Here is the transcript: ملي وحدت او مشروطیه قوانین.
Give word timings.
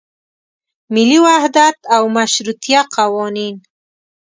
ملي 0.93 1.17
وحدت 1.25 1.77
او 1.95 2.03
مشروطیه 2.15 2.81
قوانین. 2.95 3.55